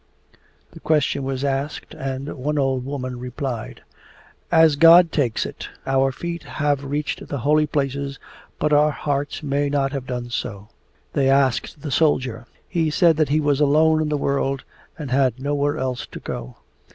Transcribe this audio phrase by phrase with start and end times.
[0.71, 3.83] The question was asked, and one old woman replied:
[4.51, 5.69] 'As God takes it.
[5.85, 8.17] Our feet have reached the holy places,
[8.57, 10.69] but our hearts may not have done so.'
[11.13, 12.47] They asked the soldier.
[12.67, 14.63] He said that he was alone in the world
[14.97, 16.55] and had nowhere else to go.